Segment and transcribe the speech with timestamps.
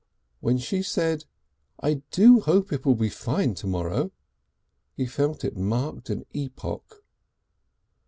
[0.39, 1.25] When she said,
[1.79, 4.09] "I do hope it will be fine to morrow,"
[4.95, 7.05] he felt it marked an epoch.